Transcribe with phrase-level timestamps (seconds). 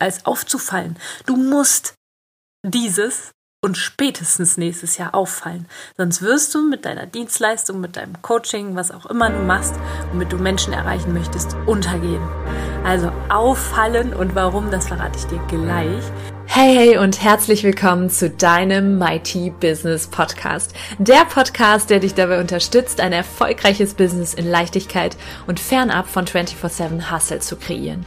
[0.00, 0.96] als aufzufallen.
[1.26, 1.94] Du musst
[2.66, 3.30] dieses
[3.62, 5.66] und spätestens nächstes Jahr auffallen.
[5.98, 9.74] Sonst wirst du mit deiner Dienstleistung, mit deinem Coaching, was auch immer du machst,
[10.10, 12.26] womit du Menschen erreichen möchtest, untergehen.
[12.84, 16.02] Also auffallen und warum, das verrate ich dir gleich.
[16.46, 20.74] Hey, hey und herzlich willkommen zu deinem Mighty Business Podcast.
[20.98, 27.12] Der Podcast, der dich dabei unterstützt, ein erfolgreiches Business in Leichtigkeit und fernab von 24-7
[27.12, 28.06] Hustle zu kreieren.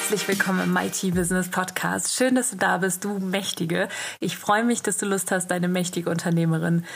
[0.00, 2.14] Herzlich willkommen im Mighty Business Podcast.
[2.14, 3.86] Schön, dass du da bist, du Mächtige.
[4.18, 6.86] Ich freue mich, dass du Lust hast, deine mächtige Unternehmerin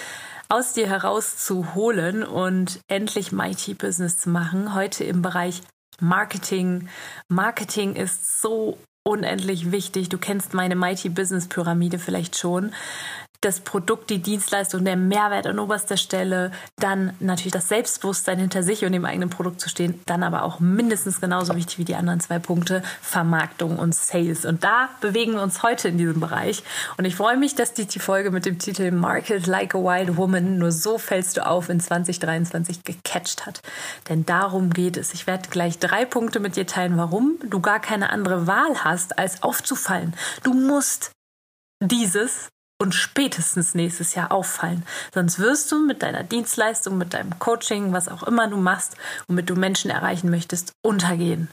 [0.48, 4.74] aus dir herauszuholen und endlich Mighty Business zu machen.
[4.74, 5.60] Heute im Bereich
[6.00, 6.88] Marketing.
[7.28, 10.08] Marketing ist so unendlich wichtig.
[10.08, 12.72] Du kennst meine Mighty Business Pyramide vielleicht schon
[13.40, 18.84] das Produkt, die Dienstleistung, der Mehrwert an oberster Stelle, dann natürlich das Selbstbewusstsein hinter sich
[18.84, 22.20] und dem eigenen Produkt zu stehen, dann aber auch mindestens genauso wichtig wie die anderen
[22.20, 24.44] zwei Punkte, Vermarktung und Sales.
[24.44, 26.62] Und da bewegen wir uns heute in diesem Bereich.
[26.96, 30.16] Und ich freue mich, dass dich die Folge mit dem Titel Market Like a Wild
[30.16, 33.60] Woman, nur so fällst du auf, in 2023 gecatcht hat.
[34.08, 35.12] Denn darum geht es.
[35.12, 39.18] Ich werde gleich drei Punkte mit dir teilen, warum du gar keine andere Wahl hast,
[39.18, 40.14] als aufzufallen.
[40.42, 41.10] Du musst
[41.80, 42.48] dieses
[42.84, 44.84] und spätestens nächstes Jahr auffallen.
[45.14, 49.48] Sonst wirst du mit deiner Dienstleistung, mit deinem Coaching, was auch immer du machst, womit
[49.48, 51.48] du Menschen erreichen möchtest, untergehen.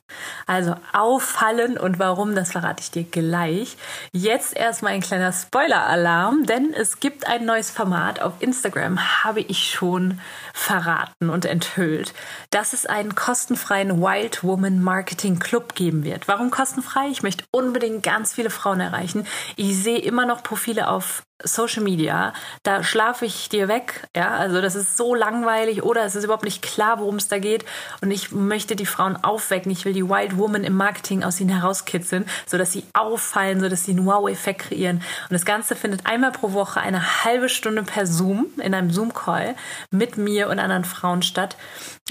[0.46, 3.78] Also auffallen und warum, das verrate ich dir gleich.
[4.12, 9.72] Jetzt erstmal ein kleiner Spoiler-Alarm, denn es gibt ein neues Format auf Instagram, habe ich
[9.72, 10.20] schon
[10.54, 12.14] verraten und enthüllt,
[12.50, 16.28] dass es einen kostenfreien Wild Woman Marketing Club geben wird.
[16.28, 17.08] Warum kostenfrei?
[17.10, 19.26] Ich möchte unbedingt ganz viele Frauen erreichen.
[19.56, 24.30] Ich sehe immer noch Profile auf off Social Media, da schlafe ich dir weg, ja,
[24.36, 27.66] also das ist so langweilig oder es ist überhaupt nicht klar, worum es da geht.
[28.02, 31.50] Und ich möchte die Frauen aufwecken, ich will die Wild Woman im Marketing aus ihnen
[31.50, 34.98] herauskitzeln, sodass sie auffallen, sodass sie einen Wow-Effekt kreieren.
[34.98, 39.56] Und das Ganze findet einmal pro Woche eine halbe Stunde per Zoom, in einem Zoom-Call
[39.92, 41.56] mit mir und anderen Frauen statt.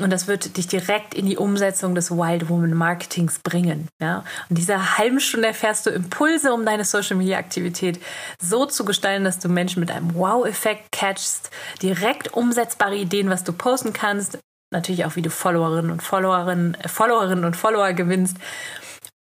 [0.01, 4.57] Und das wird dich direkt in die Umsetzung des Wild Woman Marketings bringen, ja, und
[4.57, 8.01] dieser halben Stunde erfährst du Impulse, um deine Social Media Aktivität
[8.41, 11.51] so zu gestalten, vorstellen, dass du Menschen mit einem Wow-Effekt catchst,
[11.83, 14.39] direkt umsetzbare Ideen, was du posten kannst,
[14.73, 18.37] natürlich auch, wie du Followerinnen und Followerinnen, äh, Followerinnen und Follower gewinnst,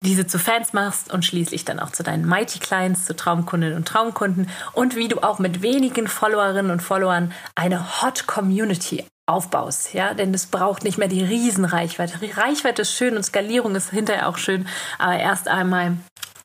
[0.04, 3.88] diese zu Fans machst und schließlich dann auch zu deinen Mighty Clients, zu Traumkundinnen und
[3.88, 10.14] Traumkunden und wie du auch mit wenigen Followerinnen und Followern eine Hot Community aufbaust, ja,
[10.14, 12.20] denn es braucht nicht mehr die Riesenreichweite.
[12.36, 14.68] Reichweite ist schön und Skalierung ist hinterher auch schön,
[15.00, 15.96] aber erst einmal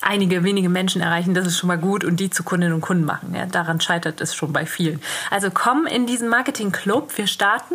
[0.00, 3.04] einige wenige Menschen erreichen, das ist schon mal gut und die zu Kundinnen und Kunden
[3.04, 3.34] machen.
[3.34, 5.00] Ja, daran scheitert es schon bei vielen.
[5.30, 7.16] Also komm in diesen Marketing Club.
[7.16, 7.74] Wir starten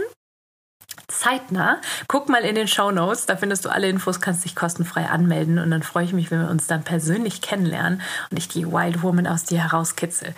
[1.07, 1.79] zeitnah.
[2.07, 5.59] Guck mal in den Show Notes, da findest du alle Infos, kannst dich kostenfrei anmelden
[5.59, 9.03] und dann freue ich mich, wenn wir uns dann persönlich kennenlernen und ich die Wild
[9.03, 10.33] Woman aus dir herauskitzel.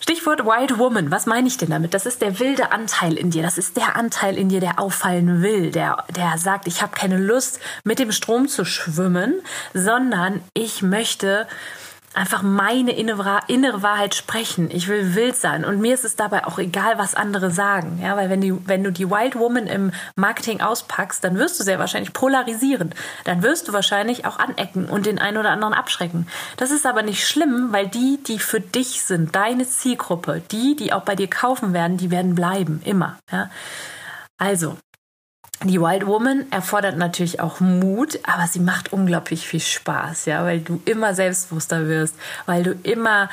[0.00, 1.10] Stichwort Wild Woman.
[1.10, 1.92] Was meine ich denn damit?
[1.92, 3.42] Das ist der wilde Anteil in dir.
[3.42, 7.18] Das ist der Anteil in dir, der auffallen will, der, der sagt, ich habe keine
[7.18, 9.34] Lust, mit dem Strom zu schwimmen,
[9.74, 11.46] sondern ich möchte
[12.18, 14.70] einfach meine innere Wahrheit sprechen.
[14.72, 18.00] Ich will wild sein und mir ist es dabei auch egal, was andere sagen.
[18.02, 21.64] Ja, weil wenn du, wenn du die Wild Woman im Marketing auspackst, dann wirst du
[21.64, 22.92] sehr wahrscheinlich polarisieren.
[23.24, 26.26] Dann wirst du wahrscheinlich auch anecken und den einen oder anderen abschrecken.
[26.56, 30.92] Das ist aber nicht schlimm, weil die, die für dich sind, deine Zielgruppe, die, die
[30.92, 32.82] auch bei dir kaufen werden, die werden bleiben.
[32.84, 33.18] Immer.
[33.30, 33.48] Ja.
[34.38, 34.76] Also,
[35.64, 40.60] die Wild Woman erfordert natürlich auch Mut, aber sie macht unglaublich viel Spaß, ja, weil
[40.60, 42.14] du immer selbstbewusster wirst,
[42.46, 43.28] weil du immer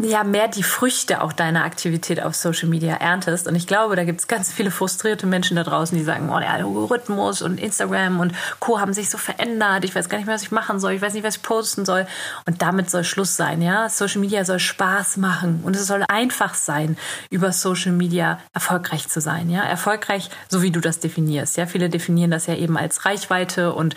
[0.00, 3.48] ja mehr die Früchte auch deiner Aktivität auf Social Media erntest.
[3.48, 6.38] Und ich glaube, da gibt es ganz viele frustrierte Menschen da draußen, die sagen, oh,
[6.38, 8.78] der Algorithmus und Instagram und Co.
[8.78, 9.84] haben sich so verändert.
[9.84, 10.92] Ich weiß gar nicht mehr, was ich machen soll.
[10.92, 12.06] Ich weiß nicht, was ich posten soll.
[12.46, 13.88] Und damit soll Schluss sein, ja.
[13.88, 16.96] Social Media soll Spaß machen und es soll einfach sein,
[17.30, 19.62] über Social Media erfolgreich zu sein, ja.
[19.62, 21.66] Erfolgreich, so wie du das definierst, ja.
[21.66, 23.96] Viele definieren das ja eben als Reichweite und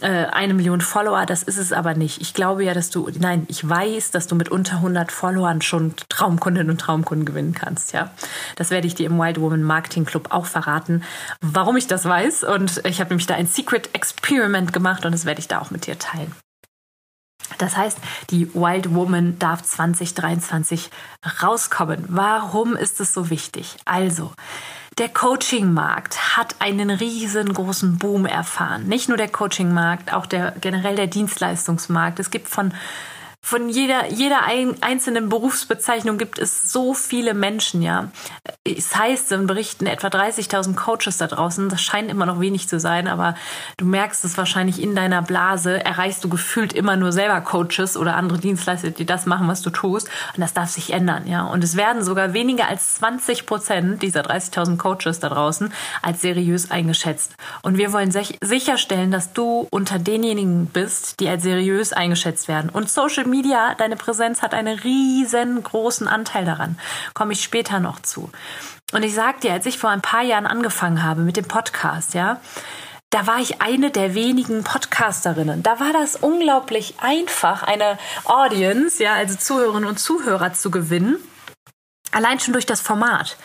[0.00, 2.20] eine Million Follower, das ist es aber nicht.
[2.20, 5.94] Ich glaube ja, dass du, nein, ich weiß, dass du mit unter 100 Followern schon
[6.08, 8.10] Traumkundinnen und Traumkunden gewinnen kannst, ja.
[8.56, 11.02] Das werde ich dir im Wild Woman Marketing Club auch verraten,
[11.40, 12.44] warum ich das weiß.
[12.44, 15.70] Und ich habe nämlich da ein Secret Experiment gemacht und das werde ich da auch
[15.70, 16.32] mit dir teilen.
[17.56, 17.98] Das heißt,
[18.30, 20.90] die Wild Woman darf 2023
[21.42, 22.04] rauskommen.
[22.08, 23.76] Warum ist es so wichtig?
[23.84, 24.32] Also,
[24.98, 28.86] der Coaching-Markt hat einen riesengroßen Boom erfahren.
[28.88, 32.18] Nicht nur der Coaching-Markt, auch der generell der Dienstleistungsmarkt.
[32.18, 32.72] Es gibt von
[33.40, 34.42] von jeder, jeder
[34.80, 38.10] einzelnen Berufsbezeichnung gibt es so viele Menschen, ja.
[38.64, 41.68] Es heißt in Berichten etwa 30.000 Coaches da draußen.
[41.68, 43.36] Das scheint immer noch wenig zu sein, aber
[43.78, 48.16] du merkst es wahrscheinlich in deiner Blase, erreichst du gefühlt immer nur selber Coaches oder
[48.16, 50.08] andere Dienstleister, die das machen, was du tust.
[50.34, 51.44] Und das darf sich ändern, ja.
[51.44, 56.70] Und es werden sogar weniger als 20 Prozent dieser 30.000 Coaches da draußen als seriös
[56.70, 57.34] eingeschätzt.
[57.62, 62.68] Und wir wollen sicherstellen, dass du unter denjenigen bist, die als seriös eingeschätzt werden.
[62.68, 66.78] Und Social Media, deine Präsenz hat einen riesengroßen Anteil daran.
[67.14, 68.30] Komme ich später noch zu.
[68.92, 72.14] Und ich sag dir, als ich vor ein paar Jahren angefangen habe mit dem Podcast,
[72.14, 72.40] ja,
[73.10, 75.62] da war ich eine der wenigen Podcasterinnen.
[75.62, 81.16] Da war das unglaublich einfach, eine Audience, ja, also Zuhörerinnen und Zuhörer zu gewinnen.
[82.12, 83.36] Allein schon durch das Format.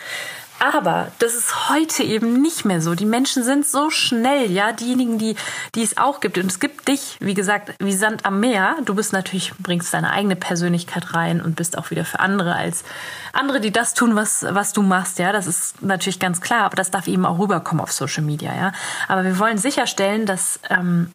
[0.63, 2.95] Aber das ist heute eben nicht mehr so.
[2.95, 5.35] Die Menschen sind so schnell, ja, diejenigen, die,
[5.75, 6.37] die es auch gibt.
[6.37, 8.77] Und es gibt dich, wie gesagt, wie Sand am Meer.
[8.85, 12.85] Du bist natürlich, bringst deine eigene Persönlichkeit rein und bist auch wieder für andere als
[13.33, 15.33] andere, die das tun, was, was du machst, ja.
[15.33, 18.71] Das ist natürlich ganz klar, aber das darf eben auch rüberkommen auf Social Media, ja.
[19.09, 21.11] Aber wir wollen sicherstellen, dass ähm,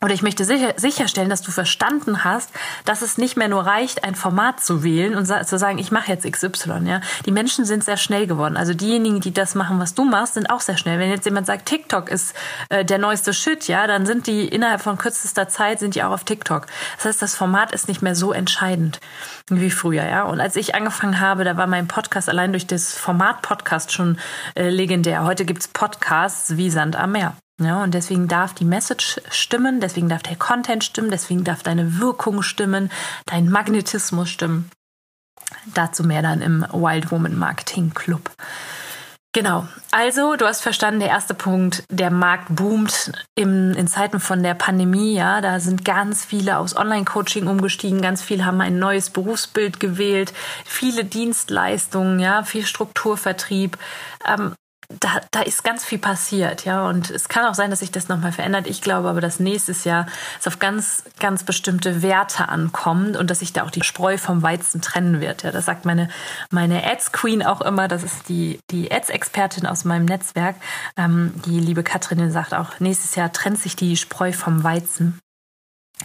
[0.00, 2.50] oder ich möchte sicher, sicherstellen, dass du verstanden hast,
[2.84, 6.10] dass es nicht mehr nur reicht, ein Format zu wählen und zu sagen, ich mache
[6.10, 6.80] jetzt XY.
[6.84, 8.56] Ja, die Menschen sind sehr schnell geworden.
[8.56, 10.98] Also diejenigen, die das machen, was du machst, sind auch sehr schnell.
[10.98, 12.34] Wenn jetzt jemand sagt, TikTok ist
[12.68, 16.10] äh, der neueste Shit, ja, dann sind die innerhalb von kürzester Zeit sind die auch
[16.10, 16.66] auf TikTok.
[16.96, 19.00] Das heißt, das Format ist nicht mehr so entscheidend
[19.48, 20.04] wie früher.
[20.04, 23.92] Ja, und als ich angefangen habe, da war mein Podcast allein durch das Format Podcast
[23.92, 24.18] schon
[24.54, 25.24] äh, legendär.
[25.24, 27.34] Heute gibt's Podcasts wie Sand am Meer.
[27.60, 32.00] Ja, und deswegen darf die Message stimmen, deswegen darf der Content stimmen, deswegen darf deine
[32.00, 32.90] Wirkung stimmen,
[33.26, 34.70] dein Magnetismus stimmen.
[35.72, 38.30] Dazu mehr dann im Wild Woman Marketing Club.
[39.34, 39.66] Genau.
[39.90, 44.54] Also, du hast verstanden, der erste Punkt, der Markt boomt im, in Zeiten von der
[44.54, 45.14] Pandemie.
[45.14, 48.00] Ja, da sind ganz viele aus Online-Coaching umgestiegen.
[48.00, 50.32] Ganz viele haben ein neues Berufsbild gewählt.
[50.64, 53.76] Viele Dienstleistungen, ja, viel Strukturvertrieb.
[54.24, 54.54] Ähm,
[54.88, 56.88] da, da ist ganz viel passiert, ja.
[56.88, 58.66] Und es kann auch sein, dass sich das nochmal verändert.
[58.66, 60.06] Ich glaube aber, dass nächstes Jahr
[60.38, 64.42] es auf ganz, ganz bestimmte Werte ankommt und dass sich da auch die Spreu vom
[64.42, 65.42] Weizen trennen wird.
[65.42, 66.08] Ja, das sagt meine,
[66.50, 67.88] meine Ads Queen auch immer.
[67.88, 70.56] Das ist die, die Ads-Expertin aus meinem Netzwerk.
[70.96, 75.18] Ähm, die liebe Katrin sagt auch, nächstes Jahr trennt sich die Spreu vom Weizen.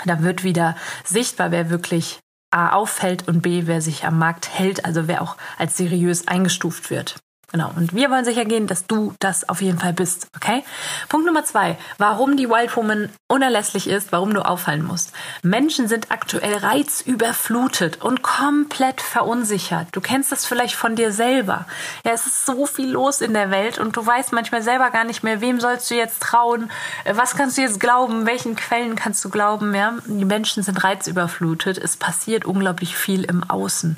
[0.05, 2.19] Da wird wieder sichtbar, wer wirklich
[2.51, 6.89] A auffällt und B, wer sich am Markt hält, also wer auch als seriös eingestuft
[6.89, 7.19] wird.
[7.51, 7.71] Genau.
[7.75, 10.27] Und wir wollen sicher gehen, dass du das auf jeden Fall bist.
[10.35, 10.63] Okay?
[11.07, 11.77] Punkt Nummer zwei.
[11.97, 15.13] Warum die Wild Woman unerlässlich ist, warum du auffallen musst.
[15.41, 19.87] Menschen sind aktuell reizüberflutet und komplett verunsichert.
[19.91, 21.65] Du kennst das vielleicht von dir selber.
[22.05, 25.03] Ja, es ist so viel los in der Welt und du weißt manchmal selber gar
[25.03, 26.71] nicht mehr, wem sollst du jetzt trauen?
[27.05, 28.25] Was kannst du jetzt glauben?
[28.25, 29.73] Welchen Quellen kannst du glauben?
[29.73, 31.77] Ja, die Menschen sind reizüberflutet.
[31.77, 33.97] Es passiert unglaublich viel im Außen.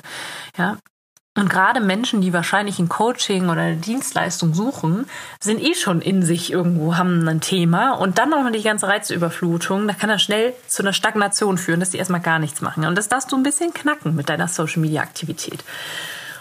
[0.56, 0.78] Ja,
[1.34, 5.06] und gerade Menschen, die wahrscheinlich ein Coaching oder eine Dienstleistung suchen,
[5.40, 9.88] sind eh schon in sich irgendwo, haben ein Thema und dann noch die ganze Reizüberflutung,
[9.88, 12.84] da kann das schnell zu einer Stagnation führen, dass die erstmal gar nichts machen.
[12.84, 15.64] Und das darfst du ein bisschen knacken mit deiner Social Media Aktivität.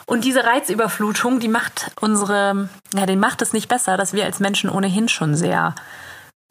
[0.07, 4.41] Und diese Reizüberflutung, die macht unsere, ja, den macht es nicht besser, dass wir als
[4.41, 5.73] Menschen ohnehin schon sehr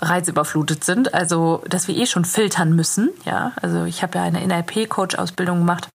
[0.00, 3.52] reizüberflutet sind, also dass wir eh schon filtern müssen, ja.
[3.60, 5.88] Also ich habe ja eine NLP Coach Ausbildung gemacht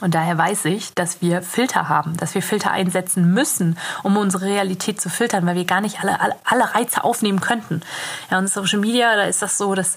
[0.00, 4.46] und daher weiß ich, dass wir Filter haben, dass wir Filter einsetzen müssen, um unsere
[4.46, 7.80] Realität zu filtern, weil wir gar nicht alle, alle, alle Reize aufnehmen könnten.
[8.30, 9.96] Ja, und Social Media, da ist das so, dass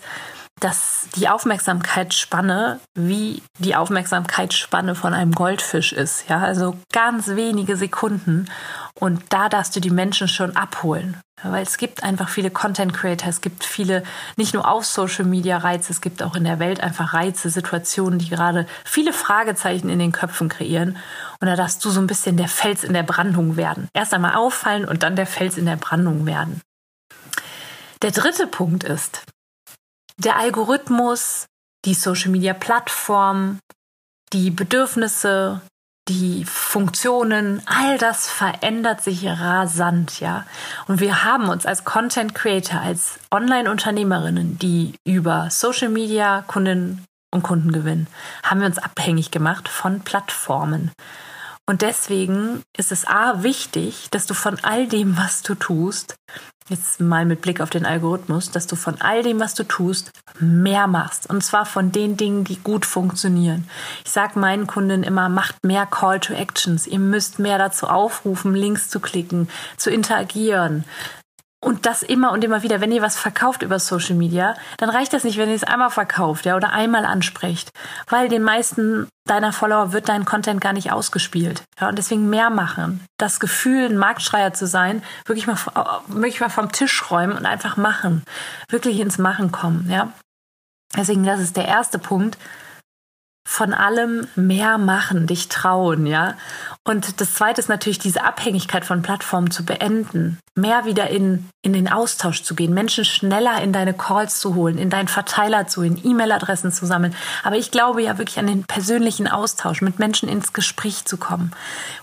[0.59, 6.27] dass die Aufmerksamkeitsspanne wie die Aufmerksamkeitsspanne von einem Goldfisch ist.
[6.29, 8.49] Ja, also ganz wenige Sekunden.
[8.95, 11.17] Und da darfst du die Menschen schon abholen.
[11.43, 14.01] Weil es gibt einfach viele Content Creator, es gibt viele,
[14.37, 18.17] nicht nur auf Social Media Reize, es gibt auch in der Welt einfach Reize, Situationen,
[18.17, 20.97] die gerade viele Fragezeichen in den Köpfen kreieren.
[21.39, 23.87] Und da darfst du so ein bisschen der Fels in der Brandung werden.
[23.93, 26.61] Erst einmal auffallen und dann der Fels in der Brandung werden.
[28.01, 29.21] Der dritte Punkt ist,
[30.17, 31.45] der Algorithmus,
[31.85, 33.59] die Social-Media-Plattform,
[34.33, 35.61] die Bedürfnisse,
[36.07, 40.45] die Funktionen, all das verändert sich rasant, ja.
[40.87, 47.43] Und wir haben uns als Content Creator, als Online-Unternehmerinnen, die über Social Media Kundinnen und
[47.43, 48.07] Kunden gewinnen,
[48.43, 50.91] haben wir uns abhängig gemacht von Plattformen.
[51.69, 56.15] Und deswegen ist es A wichtig, dass du von all dem, was du tust,
[56.69, 60.11] jetzt mal mit Blick auf den Algorithmus, dass du von all dem, was du tust,
[60.39, 61.29] mehr machst.
[61.29, 63.69] Und zwar von den Dingen, die gut funktionieren.
[64.05, 66.87] Ich sage meinen Kunden immer, macht mehr Call to Actions.
[66.87, 70.83] Ihr müsst mehr dazu aufrufen, Links zu klicken, zu interagieren,
[71.59, 75.13] und das immer und immer wieder, wenn ihr was verkauft über Social Media, dann reicht
[75.13, 77.71] das nicht, wenn ihr es einmal verkauft, ja, oder einmal ansprecht.
[78.07, 81.63] Weil den meisten deiner Follower wird dein Content gar nicht ausgespielt.
[81.79, 83.03] Ja, und deswegen mehr machen.
[83.17, 85.57] Das Gefühl, ein Marktschreier zu sein, wirklich mal,
[86.07, 88.23] wirklich mal vom Tisch räumen und einfach machen.
[88.69, 90.13] Wirklich ins Machen kommen, ja.
[90.95, 92.37] Deswegen, das ist der erste Punkt
[93.49, 96.33] von allem mehr machen, dich trauen, ja.
[96.83, 101.71] Und das zweite ist natürlich diese Abhängigkeit von Plattformen zu beenden, mehr wieder in, in
[101.71, 105.81] den Austausch zu gehen, Menschen schneller in deine Calls zu holen, in deinen Verteiler zu,
[105.81, 107.15] in E-Mail-Adressen zu sammeln.
[107.41, 111.51] Aber ich glaube ja wirklich an den persönlichen Austausch, mit Menschen ins Gespräch zu kommen.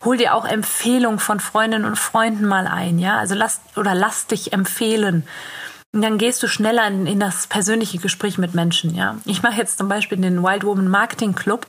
[0.02, 3.18] Hol dir auch Empfehlungen von Freundinnen und Freunden mal ein, ja.
[3.18, 5.24] Also lass, oder lass dich empfehlen.
[5.96, 9.16] Dann gehst du schneller in, in, das persönliche Gespräch mit Menschen, ja.
[9.24, 11.66] Ich mache jetzt zum Beispiel den Wild Woman Marketing Club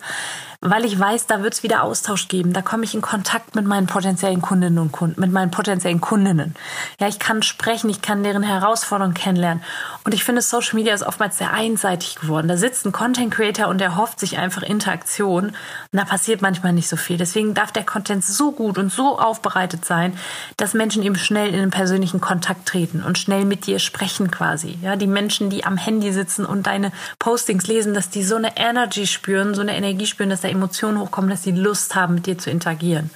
[0.62, 2.54] weil ich weiß, da wird es wieder Austausch geben.
[2.54, 6.56] Da komme ich in Kontakt mit meinen potenziellen Kundinnen und Kunden, mit meinen potenziellen Kundinnen.
[7.00, 9.64] Ja, ich kann sprechen, ich kann deren Herausforderungen kennenlernen.
[10.04, 12.48] Und ich finde, Social Media ist oftmals sehr einseitig geworden.
[12.48, 15.48] Da sitzt ein Content Creator und der hofft sich einfach Interaktion.
[15.48, 15.56] Und
[15.92, 17.18] da passiert manchmal nicht so viel.
[17.18, 20.18] Deswegen darf der Content so gut und so aufbereitet sein,
[20.58, 24.78] dass Menschen eben schnell in den persönlichen Kontakt treten und schnell mit dir sprechen quasi.
[24.82, 28.58] Ja, die Menschen, die am Handy sitzen und deine Postings lesen, dass die so eine
[28.58, 32.26] Energy spüren, so eine Energie spüren, dass da Emotionen hochkommen, dass sie Lust haben, mit
[32.26, 33.10] dir zu interagieren.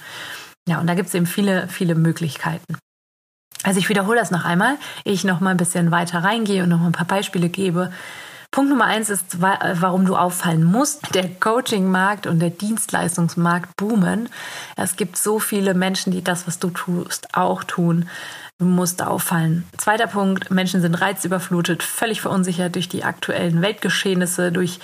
[0.68, 2.76] Ja, und da gibt es eben viele, viele Möglichkeiten.
[3.62, 6.78] Also ich wiederhole das noch einmal, ich noch mal ein bisschen weiter reingehe und noch
[6.78, 7.92] mal ein paar Beispiele gebe.
[8.50, 11.14] Punkt Nummer eins ist, warum du auffallen musst.
[11.14, 14.28] Der Coaching-Markt und der Dienstleistungsmarkt boomen.
[14.76, 18.08] Es gibt so viele Menschen, die das, was du tust, auch tun
[18.60, 19.64] musste auffallen.
[19.78, 24.78] Zweiter Punkt, Menschen sind reizüberflutet, völlig verunsichert durch die aktuellen Weltgeschehnisse, durch,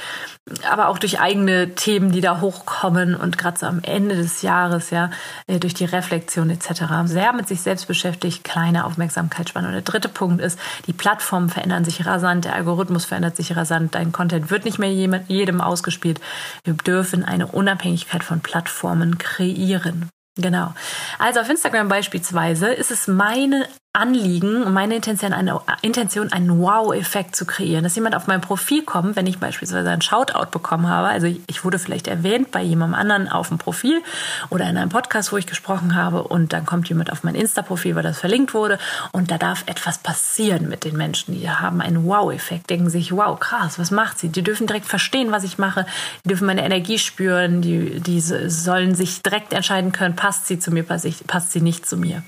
[0.70, 4.90] aber auch durch eigene Themen, die da hochkommen und gerade so am Ende des Jahres,
[4.90, 5.10] ja,
[5.46, 6.84] äh, durch die Reflexion etc.
[7.04, 9.68] Sehr mit sich selbst beschäftigt, kleine Aufmerksamkeitsspanne.
[9.68, 13.94] Und der dritte Punkt ist, die Plattformen verändern sich rasant, der Algorithmus verändert sich rasant,
[13.94, 16.20] dein Content wird nicht mehr jedem ausgespielt.
[16.64, 20.08] Wir dürfen eine Unabhängigkeit von Plattformen kreieren.
[20.36, 20.74] Genau.
[21.18, 23.66] Also auf Instagram beispielsweise ist es meine
[23.96, 27.82] Anliegen meine Intention, eine Intention, einen Wow-Effekt zu kreieren.
[27.82, 31.08] Dass jemand auf mein Profil kommt, wenn ich beispielsweise einen Shoutout bekommen habe.
[31.08, 34.02] Also ich wurde vielleicht erwähnt bei jemandem anderen auf dem Profil
[34.50, 37.94] oder in einem Podcast, wo ich gesprochen habe und dann kommt jemand auf mein Insta-Profil,
[37.94, 38.78] weil das verlinkt wurde
[39.12, 41.34] und da darf etwas passieren mit den Menschen.
[41.34, 44.28] Die haben einen Wow-Effekt, denken sich, wow, krass, was macht sie?
[44.28, 45.86] Die dürfen direkt verstehen, was ich mache.
[46.24, 47.62] Die dürfen meine Energie spüren.
[47.62, 51.96] Die, die sollen sich direkt entscheiden können, passt sie zu mir, passt sie nicht zu
[51.96, 52.22] mir.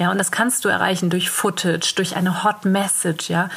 [0.00, 3.48] Ja, und das kannst du erreichen durch Footage, durch eine Hot Message, ja.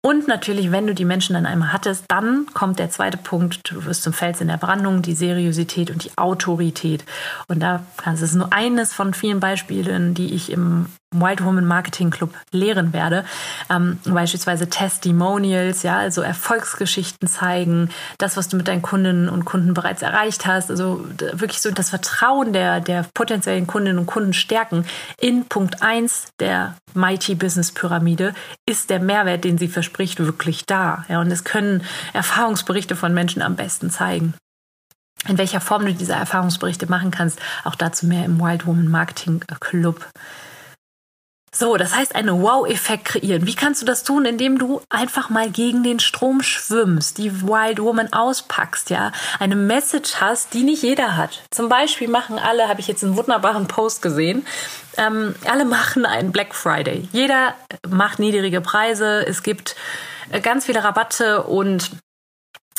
[0.00, 3.84] Und natürlich, wenn du die Menschen dann einmal hattest, dann kommt der zweite Punkt, du
[3.84, 7.04] wirst zum Fels in der Brandung, die Seriosität und die Autorität.
[7.46, 11.64] Und da kannst du es nur eines von vielen Beispielen, die ich im White Woman
[11.64, 13.24] Marketing Club lehren werde.
[13.70, 19.74] Ähm, beispielsweise Testimonials, ja, also Erfolgsgeschichten zeigen, das, was du mit deinen Kundinnen und Kunden
[19.74, 24.84] bereits erreicht hast, also wirklich so das Vertrauen der, der potenziellen Kundinnen und Kunden stärken.
[25.20, 28.34] In Punkt 1 der Mighty Business Pyramide
[28.68, 31.04] ist der Mehrwert, den sie verspricht, wirklich da.
[31.08, 34.34] Ja, und es können Erfahrungsberichte von Menschen am besten zeigen
[35.28, 37.40] in welcher Form du diese Erfahrungsberichte machen kannst.
[37.64, 40.06] Auch dazu mehr im Wild Woman Marketing Club.
[41.54, 43.46] So, das heißt, einen Wow-Effekt kreieren.
[43.46, 47.80] Wie kannst du das tun, indem du einfach mal gegen den Strom schwimmst, die Wild
[47.80, 51.42] Woman auspackst, ja, eine Message hast, die nicht jeder hat.
[51.50, 54.44] Zum Beispiel machen alle, habe ich jetzt einen wunderbaren Post gesehen,
[54.96, 57.08] ähm, alle machen einen Black Friday.
[57.12, 57.54] Jeder
[57.88, 59.24] macht niedrige Preise.
[59.26, 59.76] Es gibt
[60.30, 61.90] äh, ganz viele Rabatte und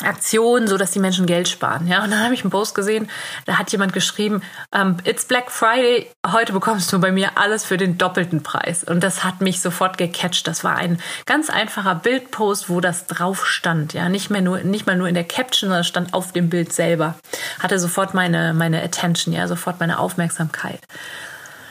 [0.02, 1.86] Aktion, so dass die Menschen Geld sparen.
[1.86, 3.08] Ja, und dann habe ich einen Post gesehen,
[3.46, 7.78] da hat jemand geschrieben, ähm, It's Black Friday, heute bekommst du bei mir alles für
[7.78, 8.84] den doppelten Preis.
[8.84, 10.46] Und das hat mich sofort gecatcht.
[10.46, 13.94] Das war ein ganz einfacher Bildpost, wo das drauf stand.
[13.94, 16.74] Ja, nicht mehr nur, nicht mal nur in der Caption, sondern stand auf dem Bild
[16.74, 17.14] selber.
[17.60, 20.80] Hatte sofort meine, meine Attention, ja, sofort meine Aufmerksamkeit.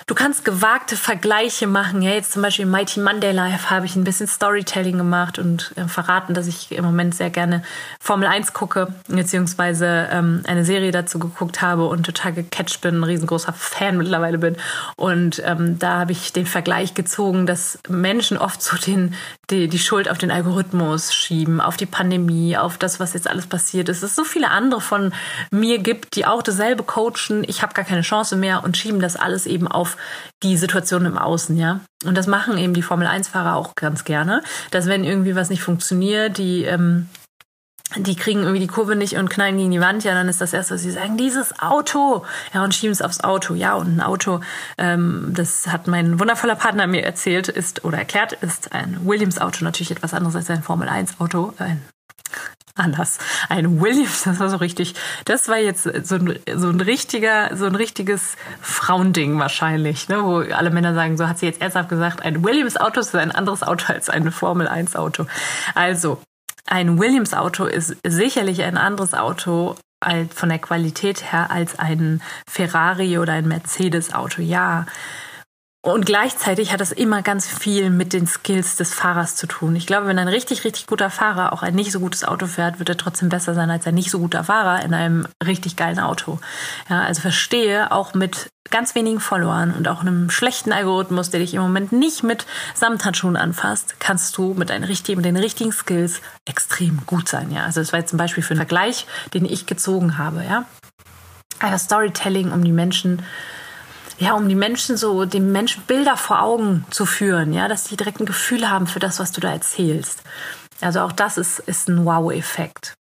[0.07, 2.03] Du kannst gewagte Vergleiche machen.
[2.03, 5.87] Ja, jetzt zum Beispiel Mighty Monday Live habe ich ein bisschen Storytelling gemacht und äh,
[5.87, 7.63] verraten, dass ich im Moment sehr gerne
[7.99, 13.03] Formel 1 gucke, beziehungsweise ähm, eine Serie dazu geguckt habe und total gecatcht bin, ein
[13.03, 14.57] riesengroßer Fan mittlerweile bin.
[14.95, 19.15] Und ähm, da habe ich den Vergleich gezogen, dass Menschen oft so den,
[19.49, 23.47] die, die Schuld auf den Algorithmus schieben, auf die Pandemie, auf das, was jetzt alles
[23.47, 24.03] passiert ist.
[24.03, 25.13] Es so viele andere von
[25.49, 27.43] mir gibt, die auch dasselbe coachen.
[27.47, 29.94] Ich habe gar keine Chance mehr und schieben das alles eben auf
[30.43, 31.81] die Situation im Außen, ja.
[32.05, 35.63] Und das machen eben die Formel 1-Fahrer auch ganz gerne, dass wenn irgendwie was nicht
[35.63, 37.07] funktioniert, die ähm,
[37.95, 40.53] die kriegen irgendwie die Kurve nicht und knallen gegen die Wand, ja, dann ist das
[40.53, 44.01] erste, was sie sagen, dieses Auto, ja, und schieben es aufs Auto, ja, und ein
[44.01, 44.41] Auto,
[44.77, 49.91] ähm, das hat mein wundervoller Partner mir erzählt, ist oder erklärt, ist ein Williams-Auto natürlich
[49.91, 51.81] etwas anderes als ein Formel-1-Auto, ein
[52.75, 53.17] anders.
[53.49, 57.65] Ein Williams, das war so richtig, das war jetzt so ein, so ein richtiger, so
[57.65, 62.21] ein richtiges Frauending wahrscheinlich, ne, wo alle Männer sagen, so hat sie jetzt ernsthaft gesagt,
[62.21, 65.25] ein Williams-Auto ist ein anderes Auto als ein Formel-1-Auto.
[65.73, 66.21] Also,
[66.67, 69.75] ein Williams-Auto ist sicherlich ein anderes Auto
[70.35, 74.41] von der Qualität her als ein Ferrari oder ein Mercedes-Auto.
[74.41, 74.85] Ja,
[75.85, 79.75] und gleichzeitig hat das immer ganz viel mit den Skills des Fahrers zu tun.
[79.75, 82.79] Ich glaube, wenn ein richtig, richtig guter Fahrer auch ein nicht so gutes Auto fährt,
[82.79, 85.99] wird er trotzdem besser sein als ein nicht so guter Fahrer in einem richtig geilen
[85.99, 86.39] Auto.
[86.89, 91.53] Ja, also verstehe auch mit ganz wenigen Followern und auch einem schlechten Algorithmus, der dich
[91.53, 97.05] im Moment nicht mit Samthandschuhen anfasst, kannst du mit, richtigen, mit den richtigen Skills extrem
[97.05, 97.51] gut sein.
[97.51, 100.43] Ja, also das war jetzt zum Beispiel für einen Vergleich, den ich gezogen habe.
[100.49, 100.65] Ja,
[101.59, 103.21] also Storytelling, um die Menschen
[104.17, 107.97] ja, um die Menschen so, den Menschen Bilder vor Augen zu führen, ja, dass die
[107.97, 110.21] direkt ein Gefühl haben für das, was du da erzählst.
[110.81, 112.95] Also auch das ist, ist ein Wow-Effekt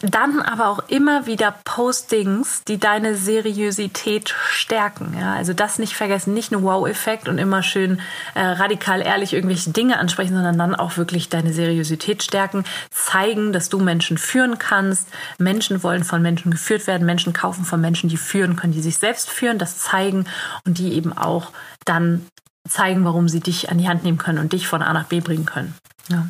[0.00, 5.16] dann aber auch immer wieder Postings, die deine Seriosität stärken.
[5.18, 8.00] Ja, also das nicht vergessen, nicht nur Wow-Effekt und immer schön
[8.34, 13.68] äh, radikal ehrlich irgendwelche Dinge ansprechen, sondern dann auch wirklich deine Seriosität stärken, zeigen, dass
[13.68, 15.08] du Menschen führen kannst.
[15.38, 18.98] Menschen wollen von Menschen geführt werden, Menschen kaufen von Menschen, die führen können, die sich
[18.98, 20.26] selbst führen, das zeigen
[20.66, 21.50] und die eben auch
[21.84, 22.26] dann
[22.68, 25.20] zeigen, warum sie dich an die Hand nehmen können und dich von A nach B
[25.20, 25.74] bringen können.
[26.08, 26.26] Ja.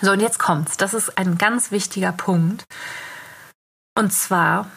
[0.00, 0.76] So, und jetzt kommt's.
[0.76, 2.64] Das ist ein ganz wichtiger Punkt.
[3.96, 4.70] Und zwar,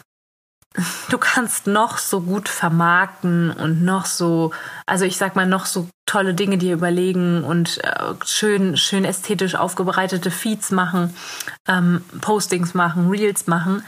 [1.10, 4.52] du kannst noch so gut vermarkten und noch so,
[4.86, 9.56] also ich sag mal, noch so tolle Dinge dir überlegen und äh, schön, schön ästhetisch
[9.56, 11.16] aufbereitete Feeds machen,
[11.68, 13.86] ähm, Postings machen, Reels machen.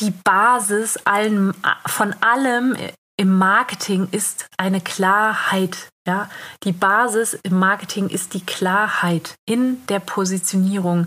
[0.00, 1.54] Die Basis allen,
[1.86, 2.76] von allem
[3.16, 5.88] im Marketing ist eine Klarheit.
[6.06, 6.28] Ja,
[6.64, 11.06] die Basis im Marketing ist die Klarheit in der Positionierung,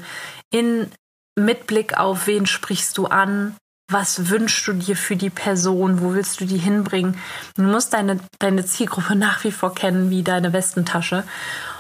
[0.52, 0.90] in
[1.38, 3.58] mit Blick auf wen sprichst du an,
[3.92, 7.18] was wünschst du dir für die Person, wo willst du die hinbringen.
[7.56, 11.24] Du musst deine, deine Zielgruppe nach wie vor kennen wie deine Westentasche.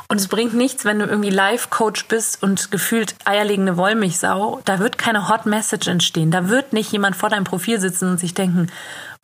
[0.07, 4.61] Und es bringt nichts, wenn du irgendwie Live-Coach bist und gefühlt eierlegende Wollmilchsau.
[4.63, 6.29] Da wird keine Hot Message entstehen.
[6.29, 8.67] Da wird nicht jemand vor deinem Profil sitzen und sich denken,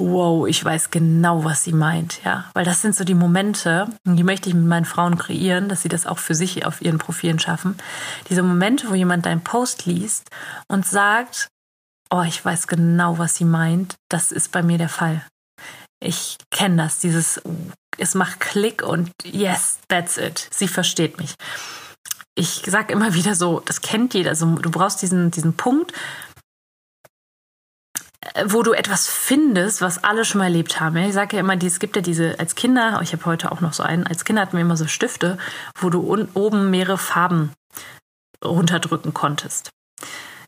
[0.02, 2.46] wow, ich weiß genau, was sie meint, ja.
[2.54, 5.90] Weil das sind so die Momente, die möchte ich mit meinen Frauen kreieren, dass sie
[5.90, 7.78] das auch für sich auf ihren Profilen schaffen.
[8.30, 10.30] Diese Momente, wo jemand deinen Post liest
[10.68, 11.48] und sagt,
[12.10, 15.26] oh, ich weiß genau, was sie meint, das ist bei mir der Fall.
[16.04, 17.42] Ich kenne das, dieses,
[17.98, 20.48] es macht Klick und yes, that's it.
[20.52, 21.36] Sie versteht mich.
[22.36, 24.32] Ich sage immer wieder so, das kennt jeder.
[24.32, 25.94] Also du brauchst diesen, diesen Punkt,
[28.46, 30.96] wo du etwas findest, was alle schon mal erlebt haben.
[30.98, 33.74] Ich sage ja immer, es gibt ja diese, als Kinder, ich habe heute auch noch
[33.74, 35.38] so einen, als Kinder hatten wir immer so Stifte,
[35.76, 37.52] wo du oben mehrere Farben
[38.44, 39.70] runterdrücken konntest.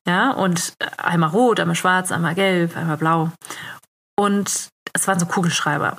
[0.07, 3.31] Ja, und einmal rot, einmal schwarz, einmal gelb, einmal blau.
[4.17, 5.97] Und es waren so Kugelschreiber.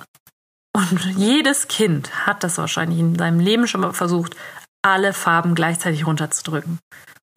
[0.73, 4.35] Und jedes Kind hat das wahrscheinlich in seinem Leben schon mal versucht,
[4.81, 6.79] alle Farben gleichzeitig runterzudrücken.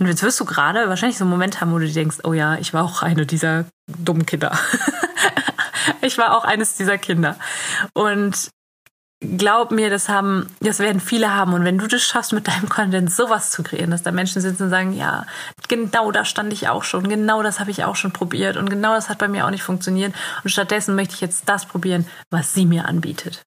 [0.00, 2.56] Und jetzt wirst du gerade wahrscheinlich so einen Moment haben, wo du denkst, oh ja,
[2.56, 4.56] ich war auch eine dieser dummen Kinder.
[6.02, 7.36] ich war auch eines dieser Kinder.
[7.94, 8.50] Und
[9.20, 11.52] glaub mir, das haben, das werden viele haben.
[11.52, 14.64] Und wenn du das schaffst, mit deinem Content sowas zu kreieren, dass da Menschen sitzen
[14.64, 15.26] und sagen, ja,
[15.66, 18.94] genau da stand ich auch schon, genau das habe ich auch schon probiert und genau
[18.94, 20.14] das hat bei mir auch nicht funktioniert.
[20.44, 23.42] Und stattdessen möchte ich jetzt das probieren, was sie mir anbietet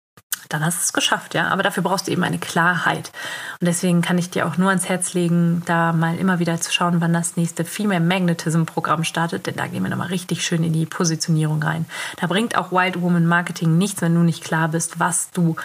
[0.49, 1.47] dann hast du es geschafft, ja.
[1.47, 3.11] Aber dafür brauchst du eben eine Klarheit.
[3.59, 6.71] Und deswegen kann ich dir auch nur ans Herz legen, da mal immer wieder zu
[6.71, 10.63] schauen, wann das nächste Female Magnetism Programm startet, denn da gehen wir nochmal richtig schön
[10.63, 11.85] in die Positionierung rein.
[12.17, 15.55] Da bringt auch Wild Woman Marketing nichts, wenn du nicht klar bist, was du,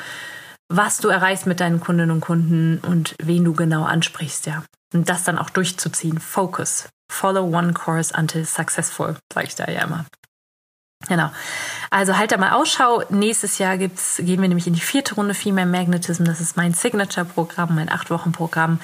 [0.69, 4.65] was du erreichst mit deinen Kundinnen und Kunden und wen du genau ansprichst, ja.
[4.95, 6.19] Und das dann auch durchzuziehen.
[6.19, 6.89] Focus.
[7.11, 10.07] Follow one course until successful, sage ich da ja immer.
[11.09, 11.31] Genau.
[11.91, 13.03] Also halt da mal Ausschau.
[13.11, 16.25] Nächstes Jahr gibt's, gehen wir nämlich in die vierte Runde Female Magnetism.
[16.25, 18.81] Das ist mein Signature-Programm, mein acht Wochen Programm,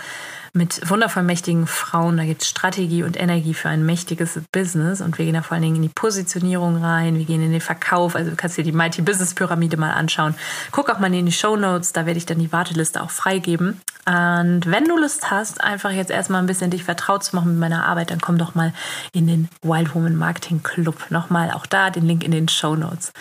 [0.55, 2.19] mit wundervoll mächtigen Frauen.
[2.19, 5.01] Da gibt es Strategie und Energie für ein mächtiges Business.
[5.01, 7.17] Und wir gehen da vor allen Dingen in die Positionierung rein.
[7.17, 8.15] Wir gehen in den Verkauf.
[8.15, 10.35] Also du kannst dir die Mighty Business Pyramide mal anschauen.
[10.71, 11.93] Guck auch mal in die Show Notes.
[11.93, 13.81] Da werde ich dann die Warteliste auch freigeben.
[14.05, 17.61] Und wenn du Lust hast, einfach jetzt erstmal ein bisschen dich vertraut zu machen mit
[17.61, 18.73] meiner Arbeit, dann komm doch mal
[19.13, 21.11] in den Wild Woman Marketing Club.
[21.11, 23.13] Nochmal auch da den Link in den Show Notes.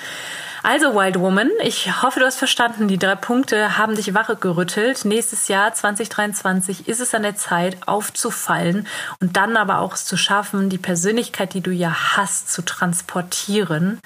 [0.63, 5.05] Also Wild Woman, ich hoffe, du hast verstanden, die drei Punkte haben dich wache gerüttelt.
[5.05, 8.87] Nächstes Jahr 2023 ist es an der Zeit aufzufallen
[9.19, 13.99] und dann aber auch es zu schaffen, die Persönlichkeit, die du ja hast, zu transportieren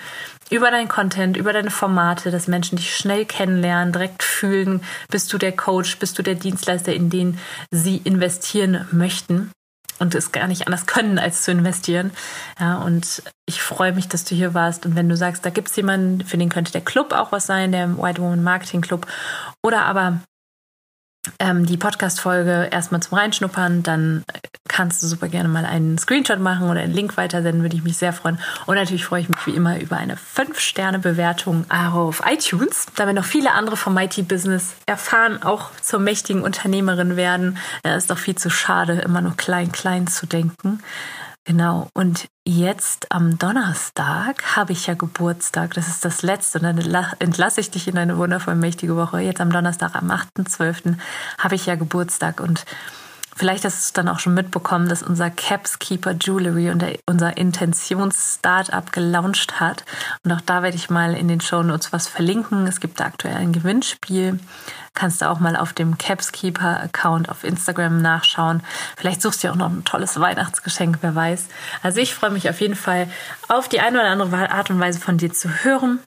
[0.49, 5.37] über deinen Content, über deine Formate, dass Menschen dich schnell kennenlernen, direkt fühlen, bist du
[5.37, 7.39] der Coach, bist du der Dienstleister, in den
[7.71, 9.49] sie investieren möchten
[9.99, 12.11] und es gar nicht anders können, als zu investieren.
[12.59, 14.85] Ja, und ich freue mich, dass du hier warst.
[14.85, 17.45] Und wenn du sagst, da gibt es jemanden, für den könnte der Club auch was
[17.45, 19.07] sein, der White Woman Marketing Club,
[19.63, 20.19] oder aber
[21.39, 24.23] ähm, die Podcast-Folge erstmal zum Reinschnuppern, dann
[24.67, 27.97] kannst du super gerne mal einen Screenshot machen oder einen Link weitersenden, würde ich mich
[27.97, 28.39] sehr freuen.
[28.65, 33.51] Und natürlich freue ich mich wie immer über eine 5-Sterne-Bewertung auf iTunes, damit noch viele
[33.51, 37.57] andere vom Mighty Business erfahren, auch zur mächtigen Unternehmerin werden.
[37.83, 40.81] Es ist doch viel zu schade, immer nur klein, klein zu denken.
[41.45, 41.89] Genau.
[41.93, 45.75] Und jetzt am Donnerstag habe ich ja Geburtstag.
[45.75, 46.57] Das ist das letzte.
[46.57, 49.19] Und dann entlasse ich dich in eine wundervoll mächtige Woche.
[49.19, 50.97] Jetzt am Donnerstag, am 8.12.
[51.37, 52.65] habe ich ja Geburtstag und
[53.37, 58.89] Vielleicht hast du es dann auch schon mitbekommen, dass unser Capskeeper Jewelry und unser Intentions-Startup
[58.93, 59.83] gelauncht hat.
[60.23, 62.65] Und auch da werde ich mal in den Show Notes was verlinken.
[62.65, 64.39] Es gibt da aktuell ein Gewinnspiel.
[64.93, 68.63] Kannst du auch mal auf dem Capskeeper-Account auf Instagram nachschauen.
[68.95, 71.47] Vielleicht suchst du auch noch ein tolles Weihnachtsgeschenk, wer weiß.
[71.83, 73.09] Also ich freue mich auf jeden Fall
[73.49, 75.99] auf die eine oder andere Art und Weise von dir zu hören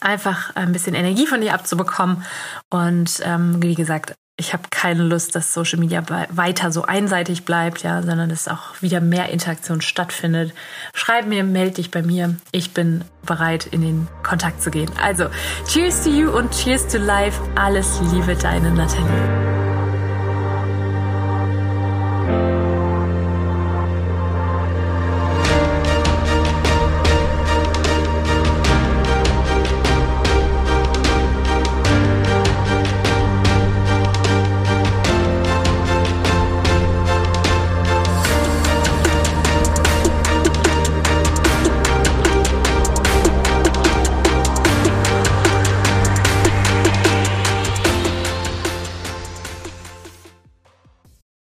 [0.00, 2.24] einfach ein bisschen Energie von dir abzubekommen.
[2.70, 7.82] Und ähm, wie gesagt, ich habe keine Lust, dass Social Media weiter so einseitig bleibt,
[7.82, 10.54] ja, sondern dass auch wieder mehr Interaktion stattfindet.
[10.94, 12.36] Schreib mir, melde dich bei mir.
[12.52, 14.90] Ich bin bereit, in den Kontakt zu gehen.
[15.02, 15.26] Also,
[15.66, 17.40] cheers to you und cheers to life.
[17.56, 19.57] Alles Liebe, deine Nathalie.